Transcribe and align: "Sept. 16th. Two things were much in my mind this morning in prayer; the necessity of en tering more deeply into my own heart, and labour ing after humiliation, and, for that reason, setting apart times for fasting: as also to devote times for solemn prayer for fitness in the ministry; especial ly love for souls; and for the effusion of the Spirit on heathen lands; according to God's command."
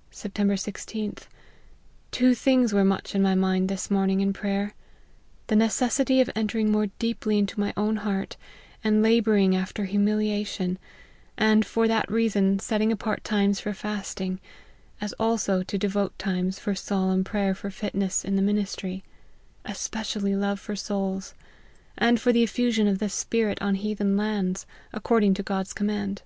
"Sept. 0.12 0.34
16th. 0.34 1.20
Two 2.10 2.34
things 2.34 2.74
were 2.74 2.84
much 2.84 3.14
in 3.14 3.22
my 3.22 3.34
mind 3.34 3.70
this 3.70 3.90
morning 3.90 4.20
in 4.20 4.34
prayer; 4.34 4.74
the 5.46 5.56
necessity 5.56 6.20
of 6.20 6.28
en 6.36 6.48
tering 6.48 6.68
more 6.68 6.88
deeply 6.98 7.38
into 7.38 7.58
my 7.58 7.72
own 7.78 7.96
heart, 7.96 8.36
and 8.84 9.02
labour 9.02 9.36
ing 9.36 9.56
after 9.56 9.86
humiliation, 9.86 10.78
and, 11.38 11.64
for 11.64 11.88
that 11.88 12.10
reason, 12.10 12.58
setting 12.58 12.92
apart 12.92 13.24
times 13.24 13.58
for 13.58 13.72
fasting: 13.72 14.38
as 15.00 15.14
also 15.14 15.62
to 15.62 15.78
devote 15.78 16.12
times 16.18 16.58
for 16.58 16.74
solemn 16.74 17.24
prayer 17.24 17.54
for 17.54 17.70
fitness 17.70 18.22
in 18.22 18.36
the 18.36 18.42
ministry; 18.42 19.02
especial 19.64 20.20
ly 20.20 20.34
love 20.34 20.60
for 20.60 20.76
souls; 20.76 21.32
and 21.96 22.20
for 22.20 22.34
the 22.34 22.42
effusion 22.42 22.86
of 22.86 22.98
the 22.98 23.08
Spirit 23.08 23.56
on 23.62 23.76
heathen 23.76 24.14
lands; 24.14 24.66
according 24.92 25.32
to 25.32 25.42
God's 25.42 25.72
command." 25.72 26.20